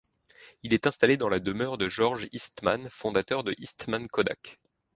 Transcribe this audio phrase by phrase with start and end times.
[0.63, 4.57] Il est installé dans la demeure de George Eastman, fondateur de Eastman Kodak.